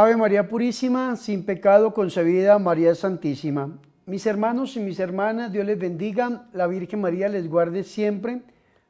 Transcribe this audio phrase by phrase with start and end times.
[0.00, 3.78] Ave María Purísima, sin pecado concebida, María Santísima.
[4.06, 8.40] Mis hermanos y mis hermanas, Dios les bendiga, la Virgen María les guarde siempre.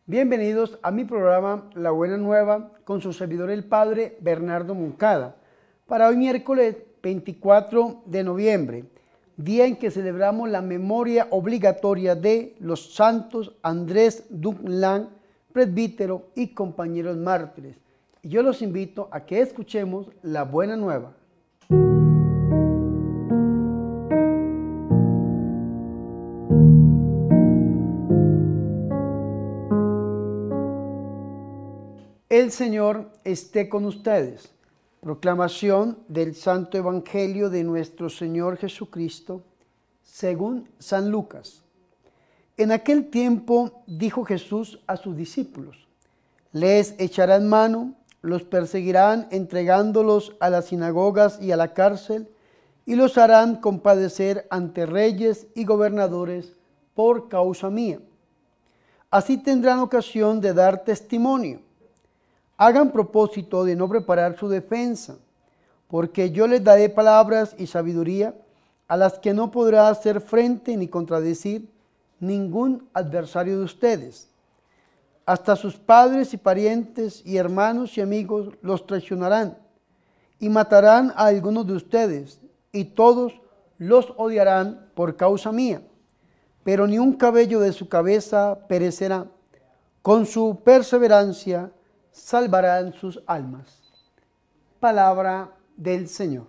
[0.06, 5.34] Bienvenidos a mi programa La Buena Nueva con su servidor el Padre Bernardo Moncada.
[5.88, 8.84] Para hoy miércoles 24 de noviembre,
[9.36, 15.08] día en que celebramos la memoria obligatoria de los santos Andrés Dunlán,
[15.52, 17.74] presbítero y compañeros mártires.
[18.22, 21.14] Yo los invito a que escuchemos la buena nueva.
[32.28, 34.52] El Señor esté con ustedes.
[35.00, 39.42] Proclamación del Santo Evangelio de nuestro Señor Jesucristo,
[40.02, 41.62] según San Lucas.
[42.58, 45.88] En aquel tiempo dijo Jesús a sus discípulos,
[46.52, 52.28] les echarán mano los perseguirán entregándolos a las sinagogas y a la cárcel,
[52.86, 56.54] y los harán compadecer ante reyes y gobernadores
[56.94, 58.00] por causa mía.
[59.10, 61.60] Así tendrán ocasión de dar testimonio.
[62.56, 65.16] Hagan propósito de no preparar su defensa,
[65.88, 68.34] porque yo les daré palabras y sabiduría
[68.86, 71.68] a las que no podrá hacer frente ni contradecir
[72.18, 74.29] ningún adversario de ustedes
[75.26, 79.58] hasta sus padres y parientes y hermanos y amigos los traicionarán
[80.38, 82.40] y matarán a algunos de ustedes
[82.72, 83.40] y todos
[83.78, 85.82] los odiarán por causa mía.
[86.64, 89.26] Pero ni un cabello de su cabeza perecerá.
[90.02, 91.70] Con su perseverancia
[92.10, 93.78] salvarán sus almas.
[94.78, 96.46] Palabra del Señor.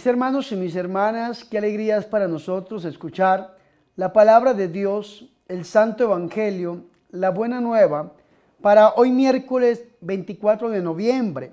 [0.00, 3.58] Mis hermanos y mis hermanas, qué alegría es para nosotros escuchar
[3.96, 8.14] la palabra de Dios, el Santo Evangelio, la buena nueva,
[8.62, 11.52] para hoy miércoles 24 de noviembre,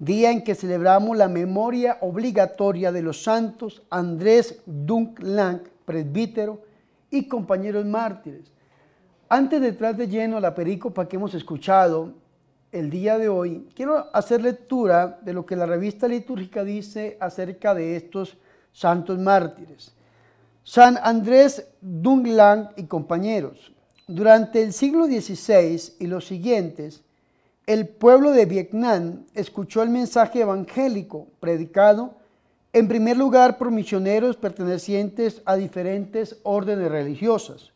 [0.00, 4.60] día en que celebramos la memoria obligatoria de los santos Andrés
[5.20, 6.62] Lang, presbítero,
[7.12, 8.50] y compañeros mártires.
[9.28, 12.12] Antes de entrar de lleno a la pericopa que hemos escuchado,
[12.72, 17.74] el día de hoy, quiero hacer lectura de lo que la revista litúrgica dice acerca
[17.74, 18.36] de estos
[18.72, 19.92] santos mártires.
[20.64, 23.72] San Andrés Dunglang y compañeros.
[24.06, 27.02] Durante el siglo XVI y los siguientes,
[27.66, 32.14] el pueblo de Vietnam escuchó el mensaje evangélico predicado
[32.72, 37.72] en primer lugar por misioneros pertenecientes a diferentes órdenes religiosas.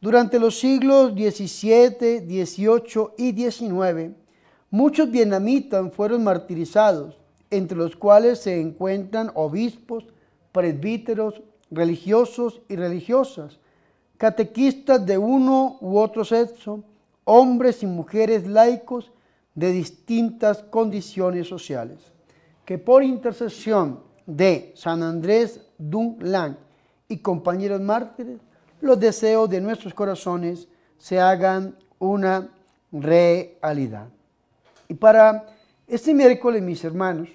[0.00, 4.16] Durante los siglos XVII, XVIII y XIX,
[4.70, 7.18] muchos vietnamitas fueron martirizados,
[7.50, 10.04] entre los cuales se encuentran obispos,
[10.52, 13.58] presbíteros, religiosos y religiosas,
[14.16, 16.82] catequistas de uno u otro sexo,
[17.24, 19.12] hombres y mujeres laicos
[19.54, 21.98] de distintas condiciones sociales,
[22.64, 26.56] que por intercesión de San Andrés Dung Lang
[27.06, 28.40] y compañeros mártires
[28.80, 30.68] los deseos de nuestros corazones
[30.98, 32.48] se hagan una
[32.92, 34.08] realidad.
[34.88, 35.46] Y para
[35.86, 37.28] este miércoles, mis hermanos,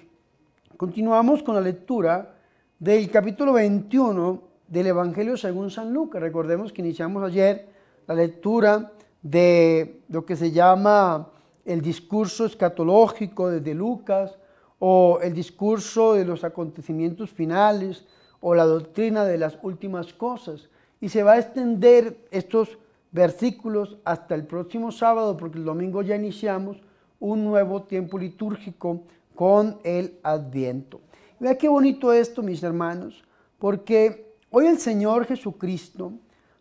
[0.76, 2.34] continuamos con la lectura
[2.78, 6.20] del capítulo 21 del Evangelio según San Lucas.
[6.20, 7.68] Recordemos que iniciamos ayer
[8.06, 8.92] la lectura
[9.22, 11.30] de lo que se llama
[11.64, 14.36] el discurso escatológico desde Lucas
[14.78, 18.04] o el discurso de los acontecimientos finales
[18.40, 20.68] o la doctrina de las últimas cosas
[21.06, 22.78] y se va a extender estos
[23.12, 26.78] versículos hasta el próximo sábado, porque el domingo ya iniciamos
[27.20, 29.02] un nuevo tiempo litúrgico
[29.36, 31.00] con el Adviento.
[31.38, 33.22] Vea qué bonito esto, mis hermanos,
[33.56, 36.10] porque hoy el Señor Jesucristo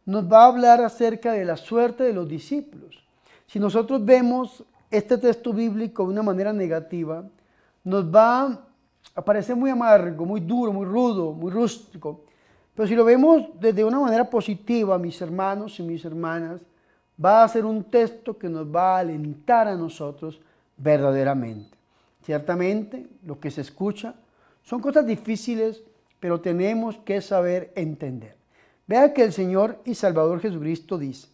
[0.05, 3.03] nos va a hablar acerca de la suerte de los discípulos.
[3.47, 7.27] Si nosotros vemos este texto bíblico de una manera negativa,
[7.83, 8.63] nos va
[9.15, 12.25] a parecer muy amargo, muy duro, muy rudo, muy rústico.
[12.75, 16.61] Pero si lo vemos desde una manera positiva, mis hermanos y mis hermanas,
[17.23, 20.41] va a ser un texto que nos va a alentar a nosotros
[20.77, 21.77] verdaderamente.
[22.23, 24.15] Ciertamente, lo que se escucha
[24.63, 25.83] son cosas difíciles,
[26.19, 28.35] pero tenemos que saber entender.
[28.87, 31.29] Vea que el Señor y Salvador Jesucristo dice,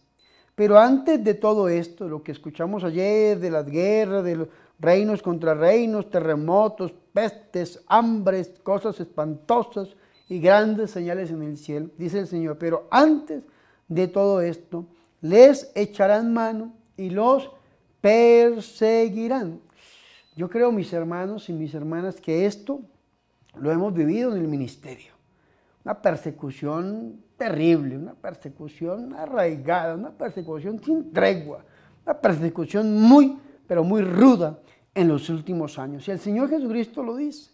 [0.54, 4.48] pero antes de todo esto, lo que escuchamos ayer de las guerras, de los
[4.78, 9.88] reinos contra reinos, terremotos, pestes, hambres, cosas espantosas,
[10.32, 12.56] y grandes señales en el cielo, dice el Señor.
[12.56, 13.42] Pero antes
[13.86, 14.86] de todo esto,
[15.20, 17.50] les echarán mano y los
[18.00, 19.60] perseguirán.
[20.34, 22.80] Yo creo, mis hermanos y mis hermanas, que esto
[23.56, 25.12] lo hemos vivido en el ministerio.
[25.84, 31.62] una persecución terrible, una persecución arraigada, una persecución sin tregua,
[32.06, 33.36] una persecución muy,
[33.66, 34.60] pero muy ruda
[34.94, 36.08] en los últimos años.
[36.08, 37.50] Y el Señor Jesucristo lo dice,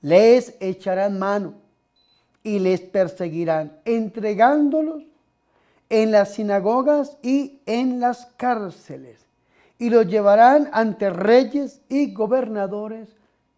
[0.00, 1.63] les echarán mano
[2.44, 5.02] y les perseguirán, entregándolos
[5.88, 9.26] en las sinagogas y en las cárceles,
[9.78, 13.08] y los llevarán ante reyes y gobernadores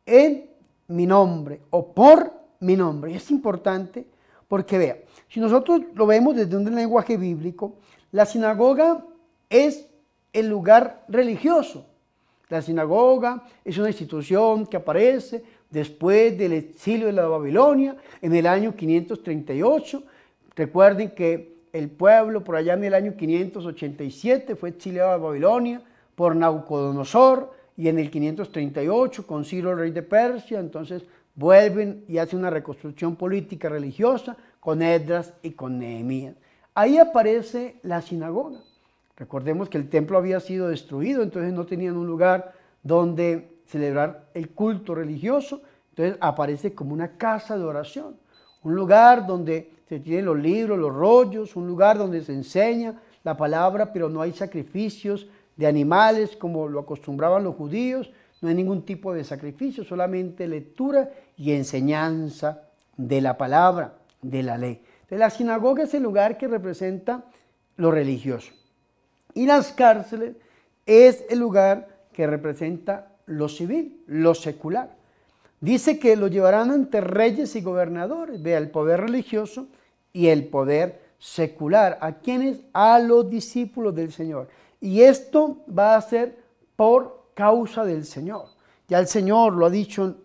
[0.07, 0.49] en
[0.89, 3.13] mi nombre o por mi nombre.
[3.13, 4.07] Y es importante
[4.49, 4.99] porque vea,
[5.29, 7.75] si nosotros lo vemos desde un lenguaje bíblico,
[8.13, 9.05] la sinagoga
[9.51, 9.87] es
[10.33, 11.87] el lugar religioso.
[12.49, 15.43] La sinagoga es una institución que aparece
[15.77, 20.03] después del exilio de la Babilonia en el año 538.
[20.57, 25.83] Recuerden que el pueblo por allá en el año 587 fue exiliado a Babilonia
[26.15, 31.03] por Nabucodonosor y en el 538 con Ciro, rey de Persia, entonces
[31.35, 36.37] vuelven y hacen una reconstrucción política religiosa con Edras y con Nehemías.
[36.75, 38.61] Ahí aparece la sinagoga.
[39.15, 44.51] Recordemos que el templo había sido destruido, entonces no tenían un lugar donde celebrar el
[44.51, 45.61] culto religioso,
[45.91, 48.17] entonces aparece como una casa de oración,
[48.63, 53.37] un lugar donde se tienen los libros, los rollos, un lugar donde se enseña la
[53.37, 58.11] palabra, pero no hay sacrificios de animales como lo acostumbraban los judíos,
[58.41, 62.63] no hay ningún tipo de sacrificio, solamente lectura y enseñanza
[62.97, 64.83] de la palabra, de la ley.
[65.09, 67.25] La sinagoga es el lugar que representa
[67.77, 68.53] lo religioso.
[69.35, 70.37] Y las cárceles
[70.85, 74.95] es el lugar que representa lo civil, lo secular.
[75.61, 79.67] Dice que lo llevarán ante reyes y gobernadores, vea el poder religioso
[80.13, 81.99] y el poder secular.
[82.01, 82.61] ¿A quiénes?
[82.73, 84.49] A los discípulos del Señor.
[84.81, 86.39] Y esto va a ser
[86.77, 88.47] por causa del Señor.
[88.89, 90.17] Ya el Señor lo ha dicho en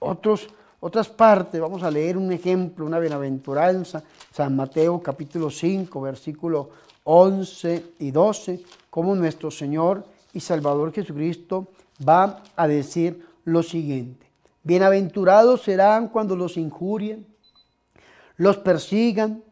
[0.00, 0.48] otros,
[0.80, 1.60] otras partes.
[1.60, 4.02] Vamos a leer un ejemplo, una bienaventuranza.
[4.32, 6.70] San Mateo capítulo 5, versículo
[7.04, 11.68] 11 y 12, como nuestro Señor y Salvador Jesucristo
[12.06, 14.26] va a decir lo siguiente.
[14.62, 17.26] Bienaventurados serán cuando los injurien,
[18.36, 19.42] los persigan,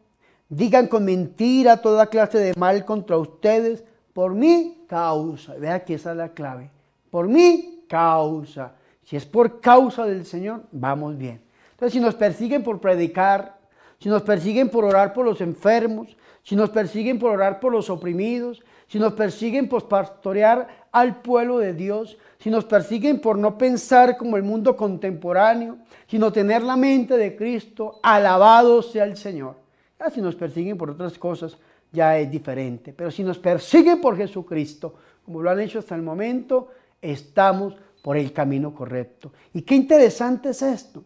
[0.49, 3.83] digan con mentira toda clase de mal contra ustedes
[4.13, 5.55] por mi causa.
[5.55, 6.69] Vea que esa es la clave.
[7.09, 8.75] Por mi causa.
[9.03, 11.41] Si es por causa del Señor, vamos bien.
[11.71, 13.57] Entonces, si nos persiguen por predicar,
[13.99, 17.89] si nos persiguen por orar por los enfermos, si nos persiguen por orar por los
[17.89, 23.57] oprimidos, si nos persiguen por pastorear al pueblo de Dios, si nos persiguen por no
[23.57, 29.57] pensar como el mundo contemporáneo, sino tener la mente de Cristo, alabado sea el Señor.
[29.99, 31.57] Ya si nos persiguen por otras cosas,
[31.91, 32.93] ya es diferente.
[32.93, 34.95] Pero si nos persiguen por Jesucristo,
[35.25, 36.69] como lo han hecho hasta el momento,
[37.01, 39.33] estamos por el camino correcto.
[39.53, 41.03] Y qué interesante es esto,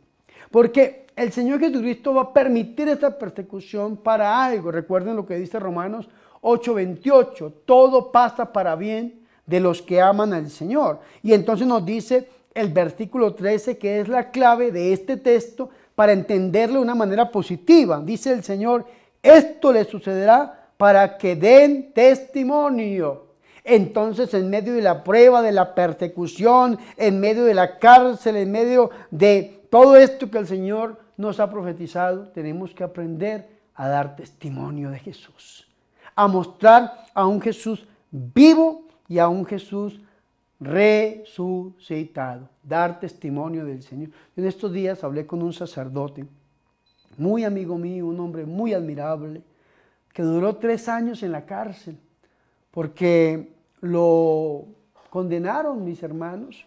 [0.51, 4.71] porque el Señor Jesucristo va a permitir esta persecución para algo.
[4.71, 6.07] Recuerden lo que dice Romanos
[6.41, 9.18] 8:28, todo pasa para bien
[9.49, 10.99] de los que aman al Señor.
[11.23, 16.13] Y entonces nos dice el versículo 13 que es la clave de este texto para
[16.13, 17.99] entenderlo de una manera positiva.
[17.99, 18.85] Dice el Señor,
[19.23, 23.25] esto le sucederá para que den testimonio.
[23.63, 28.51] Entonces, en medio de la prueba, de la persecución, en medio de la cárcel, en
[28.51, 34.15] medio de todo esto que el Señor nos ha profetizado, tenemos que aprender a dar
[34.15, 35.67] testimonio de Jesús,
[36.15, 39.99] a mostrar a un Jesús vivo y a un Jesús
[40.59, 44.11] resucitado, dar testimonio del Señor.
[44.37, 46.25] En estos días hablé con un sacerdote,
[47.17, 49.41] muy amigo mío, un hombre muy admirable,
[50.13, 51.97] que duró tres años en la cárcel,
[52.71, 54.65] porque lo
[55.09, 56.65] condenaron mis hermanos,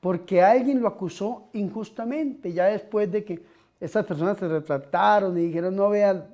[0.00, 3.42] porque alguien lo acusó injustamente, ya después de que
[3.80, 6.24] esas personas se retrataron y dijeron, no vean,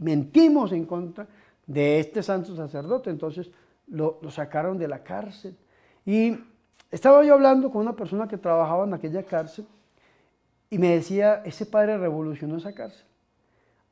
[0.00, 1.26] mentimos en contra
[1.66, 3.50] de este santo sacerdote, entonces
[3.90, 5.56] lo, sacaron de la cárcel.
[6.04, 6.38] Y
[6.90, 9.66] estaba yo hablando con una persona que trabajaba en aquella cárcel
[10.70, 13.04] y me decía, ese padre revolucionó esa cárcel.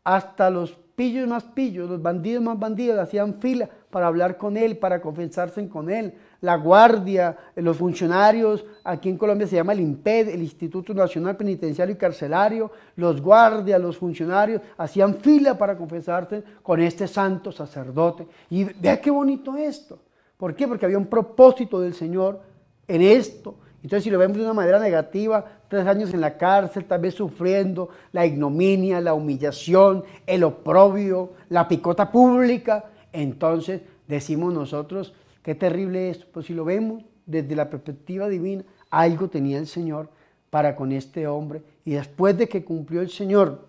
[0.04, 4.78] Hasta los pillos más pillos, los bandidos más bandidos hacían fila para hablar con él,
[4.78, 6.14] para confesarse con él.
[6.40, 11.94] La guardia, los funcionarios, aquí en Colombia se llama el INPED, el Instituto Nacional Penitenciario
[11.94, 18.26] y Carcelario, los guardias, los funcionarios, hacían fila para confesarse con este santo sacerdote.
[18.50, 19.98] Y vea qué bonito esto.
[20.36, 20.68] ¿Por qué?
[20.68, 22.40] Porque había un propósito del Señor
[22.86, 23.56] en esto.
[23.82, 27.14] Entonces, si lo vemos de una manera negativa, tres años en la cárcel, tal vez
[27.14, 35.14] sufriendo la ignominia, la humillación, el oprobio, la picota pública, entonces decimos nosotros,
[35.46, 36.24] qué terrible es.
[36.24, 40.10] Pues si lo vemos desde la perspectiva divina, algo tenía el Señor
[40.50, 41.62] para con este hombre.
[41.84, 43.64] Y después de que cumplió el Señor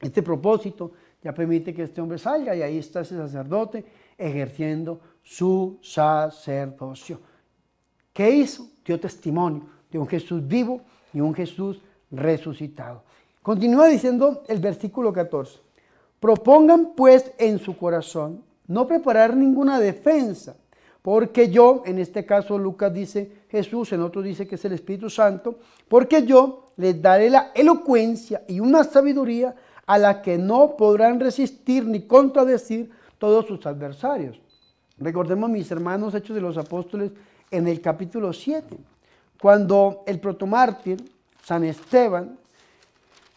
[0.00, 0.92] Este propósito
[1.24, 3.84] ya permite que este hombre salga y ahí está ese sacerdote
[4.16, 7.20] ejerciendo su sacerdocio.
[8.12, 8.68] ¿Qué hizo?
[8.84, 10.82] Dio testimonio de un Jesús vivo
[11.12, 11.82] y un Jesús
[12.12, 13.02] resucitado.
[13.42, 15.58] Continúa diciendo el versículo 14.
[16.20, 20.54] Propongan pues en su corazón no preparar ninguna defensa,
[21.02, 25.08] porque yo, en este caso Lucas dice Jesús, en otro dice que es el Espíritu
[25.08, 29.54] Santo, porque yo les daré la elocuencia y una sabiduría
[29.86, 34.40] a la que no podrán resistir ni contradecir todos sus adversarios.
[34.98, 37.12] Recordemos mis hermanos Hechos de los Apóstoles
[37.50, 38.76] en el capítulo 7,
[39.40, 41.02] cuando el protomártir,
[41.42, 42.38] San Esteban,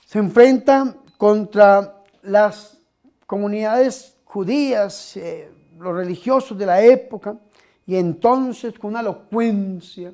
[0.06, 2.78] se enfrenta contra las
[3.26, 5.50] comunidades judías, eh,
[5.80, 7.38] los religiosos de la época,
[7.92, 10.14] y entonces con una elocuencia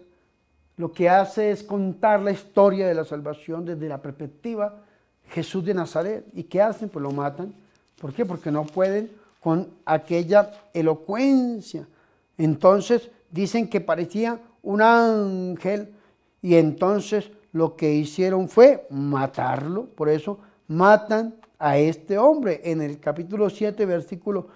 [0.77, 4.81] lo que hace es contar la historia de la salvación desde la perspectiva
[5.29, 6.25] Jesús de Nazaret.
[6.33, 6.89] ¿Y qué hacen?
[6.89, 7.53] Pues lo matan.
[8.01, 8.25] ¿Por qué?
[8.25, 11.87] Porque no pueden con aquella elocuencia.
[12.35, 15.93] Entonces dicen que parecía un ángel
[16.41, 19.85] y entonces lo que hicieron fue matarlo.
[19.85, 24.47] Por eso matan a este hombre en el capítulo 7, versículo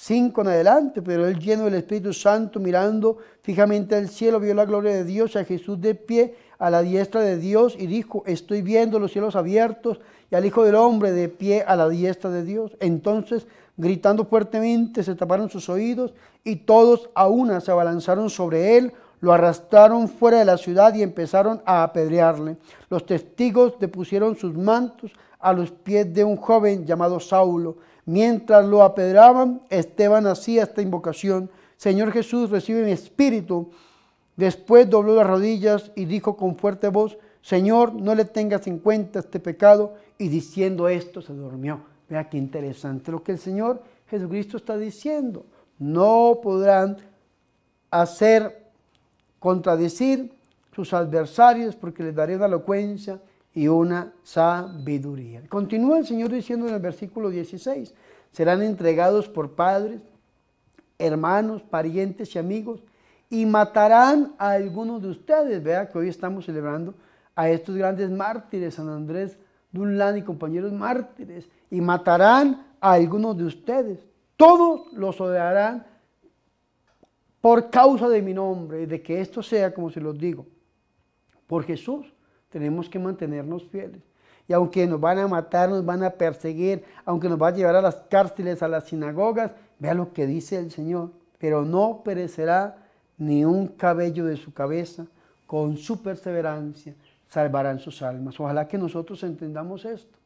[0.00, 1.02] 55 en adelante.
[1.02, 5.36] Pero él lleno del Espíritu Santo, mirando fijamente al cielo, vio la gloria de Dios,
[5.36, 9.34] a Jesús de pie a la diestra de Dios y dijo, estoy viendo los cielos
[9.34, 12.76] abiertos y al Hijo del Hombre de pie a la diestra de Dios.
[12.80, 16.12] Entonces, gritando fuertemente, se taparon sus oídos
[16.44, 21.02] y todos a una se abalanzaron sobre él, lo arrastraron fuera de la ciudad y
[21.02, 22.56] empezaron a apedrearle.
[22.88, 27.76] Los testigos depusieron sus mantos a los pies de un joven llamado Saulo.
[28.10, 33.70] Mientras lo apedraban, Esteban hacía esta invocación, Señor Jesús, recibe mi espíritu.
[34.34, 39.20] Después dobló las rodillas y dijo con fuerte voz, Señor, no le tengas en cuenta
[39.20, 39.94] este pecado.
[40.18, 41.82] Y diciendo esto se durmió.
[42.08, 45.46] Vea qué interesante lo que el Señor Jesucristo está diciendo.
[45.78, 46.96] No podrán
[47.92, 48.72] hacer
[49.38, 50.34] contradecir
[50.74, 53.20] sus adversarios porque les daré una elocuencia
[53.54, 55.42] y una sabiduría.
[55.48, 57.94] Continúa el Señor diciendo en el versículo 16,
[58.32, 60.00] serán entregados por padres,
[60.98, 62.82] hermanos, parientes y amigos
[63.28, 65.62] y matarán a algunos de ustedes.
[65.62, 66.94] Vea que hoy estamos celebrando
[67.34, 69.38] a estos grandes mártires, San Andrés
[69.72, 74.00] Dunlán y compañeros mártires, y matarán a algunos de ustedes.
[74.36, 75.86] Todos los odiarán
[77.40, 80.46] por causa de mi nombre y de que esto sea como se los digo.
[81.46, 82.12] Por Jesús
[82.50, 84.00] tenemos que mantenernos fieles.
[84.46, 87.76] Y aunque nos van a matar, nos van a perseguir, aunque nos va a llevar
[87.76, 91.10] a las cárceles, a las sinagogas, vea lo que dice el Señor.
[91.38, 92.76] Pero no perecerá
[93.16, 95.06] ni un cabello de su cabeza,
[95.46, 96.94] con su perseverancia
[97.28, 98.38] salvarán sus almas.
[98.40, 100.18] Ojalá que nosotros entendamos esto,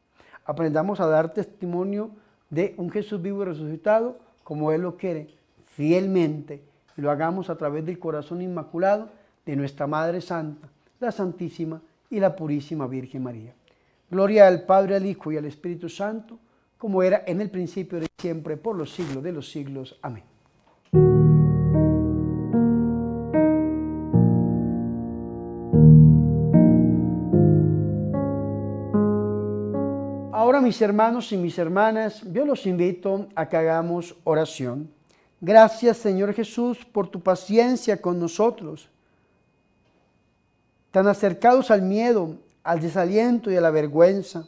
[0.45, 2.09] aprendamos a dar testimonio
[2.49, 5.27] de un Jesús vivo y resucitado como Él lo quiere,
[5.65, 6.61] fielmente,
[6.97, 9.09] y lo hagamos a través del corazón inmaculado
[9.45, 10.67] de nuestra Madre Santa,
[10.99, 11.81] la Santísima
[12.15, 13.53] y la Purísima Virgen María.
[14.09, 16.39] Gloria al Padre, al Hijo y al Espíritu Santo,
[16.77, 19.99] como era en el principio de siempre, por los siglos de los siglos.
[20.01, 20.23] Amén.
[30.65, 34.89] mis hermanos y mis hermanas, yo los invito a que hagamos oración.
[35.39, 38.89] Gracias Señor Jesús por tu paciencia con nosotros,
[40.95, 44.47] tan acercados al miedo, al desaliento y a la vergüenza.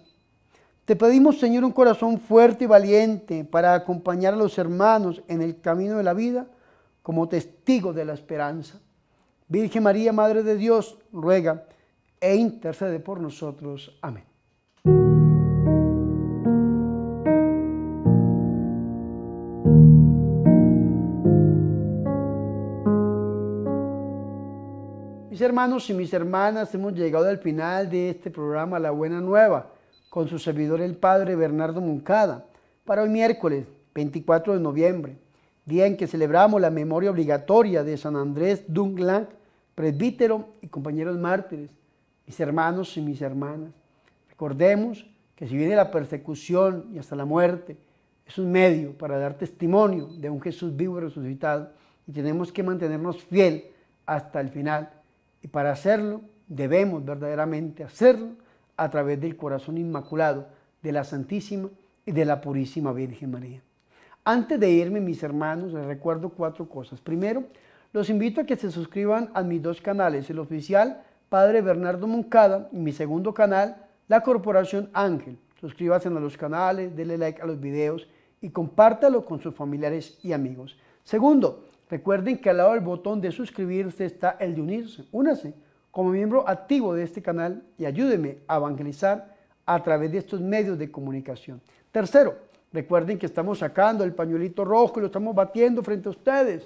[0.86, 5.60] Te pedimos Señor un corazón fuerte y valiente para acompañar a los hermanos en el
[5.60, 6.48] camino de la vida
[7.04, 8.80] como testigos de la esperanza.
[9.50, 11.66] Virgen María, Madre de Dios, ruega
[12.22, 14.00] e intercede por nosotros.
[14.02, 14.27] Amén.
[25.38, 29.70] Mis hermanos y mis hermanas, hemos llegado al final de este programa La Buena Nueva
[30.10, 32.48] con su servidor el Padre Bernardo Moncada
[32.86, 35.16] para hoy miércoles 24 de noviembre,
[35.64, 39.28] día en que celebramos la memoria obligatoria de San Andrés Dunglang,
[39.76, 41.70] presbítero y compañeros mártires,
[42.26, 43.70] mis hermanos y mis hermanas.
[44.30, 47.78] Recordemos que si viene la persecución y hasta la muerte,
[48.26, 51.74] es un medio para dar testimonio de un Jesús vivo y resucitado
[52.08, 53.66] y tenemos que mantenernos fiel
[54.08, 54.97] hasta el final
[55.48, 58.32] y para hacerlo debemos verdaderamente hacerlo
[58.76, 60.50] a través del corazón inmaculado
[60.84, 61.70] de la Santísima
[62.06, 63.62] y de la Purísima Virgen María.
[64.26, 67.00] Antes de irme, mis hermanos, les recuerdo cuatro cosas.
[67.00, 67.46] Primero,
[67.94, 72.68] los invito a que se suscriban a mis dos canales, el oficial Padre Bernardo Moncada
[72.74, 75.40] y mi segundo canal, la Corporación Ángel.
[75.62, 78.06] Suscríbase a los canales, denle like a los videos
[78.42, 80.78] y compártalo con sus familiares y amigos.
[81.06, 85.06] Segundo, recuerden que al lado del botón de suscribirse está el de unirse.
[85.12, 85.54] Únase
[85.92, 90.78] como miembro activo de este canal y ayúdeme a evangelizar a través de estos medios
[90.78, 91.62] de comunicación.
[91.92, 92.36] Tercero,
[92.72, 96.66] recuerden que estamos sacando el pañuelito rojo y lo estamos batiendo frente a ustedes,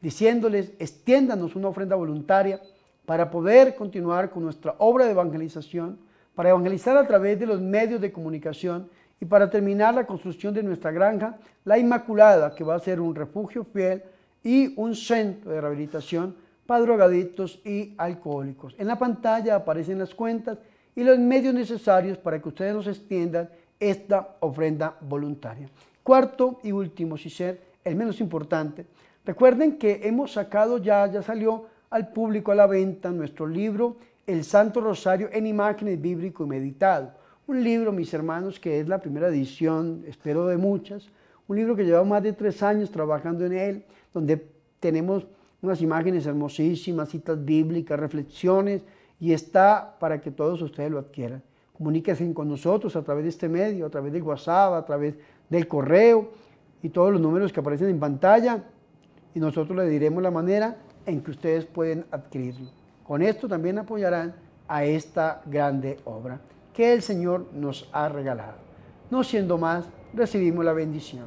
[0.00, 2.60] diciéndoles, extiéndanos una ofrenda voluntaria
[3.04, 5.98] para poder continuar con nuestra obra de evangelización,
[6.34, 8.88] para evangelizar a través de los medios de comunicación
[9.20, 13.14] y para terminar la construcción de nuestra granja, La Inmaculada, que va a ser un
[13.14, 14.02] refugio fiel
[14.46, 16.36] y un centro de rehabilitación
[16.66, 18.76] para drogadictos y alcohólicos.
[18.78, 20.58] En la pantalla aparecen las cuentas
[20.94, 23.50] y los medios necesarios para que ustedes nos extiendan
[23.80, 25.68] esta ofrenda voluntaria.
[26.00, 28.86] Cuarto y último, si ser el menos importante,
[29.24, 33.96] recuerden que hemos sacado ya, ya salió al público a la venta nuestro libro
[34.28, 37.10] El Santo Rosario en imágenes bíblico y meditado.
[37.48, 41.08] Un libro, mis hermanos, que es la primera edición, espero de muchas.
[41.48, 43.84] Un libro que lleva más de tres años trabajando en él,
[44.16, 45.26] donde tenemos
[45.60, 48.80] unas imágenes hermosísimas, citas bíblicas, reflexiones,
[49.20, 51.42] y está para que todos ustedes lo adquieran.
[51.74, 55.16] Comuníquense con nosotros a través de este medio, a través del WhatsApp, a través
[55.50, 56.30] del correo
[56.82, 58.64] y todos los números que aparecen en pantalla
[59.34, 62.70] y nosotros le diremos la manera en que ustedes pueden adquirirlo.
[63.04, 64.34] Con esto también apoyarán
[64.66, 66.40] a esta grande obra
[66.72, 68.56] que el Señor nos ha regalado.
[69.10, 71.26] No siendo más, recibimos la bendición.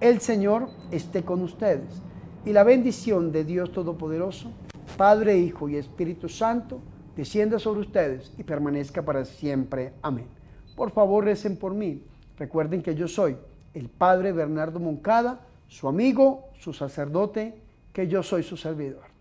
[0.00, 2.02] El Señor esté con ustedes
[2.44, 4.50] y la bendición de Dios Todopoderoso,
[4.96, 6.80] Padre, Hijo y Espíritu Santo,
[7.16, 9.92] descienda sobre ustedes y permanezca para siempre.
[10.02, 10.26] Amén.
[10.74, 12.02] Por favor, recen por mí.
[12.38, 13.36] Recuerden que yo soy
[13.74, 17.54] el Padre Bernardo Moncada, su amigo, su sacerdote,
[17.92, 19.11] que yo soy su servidor.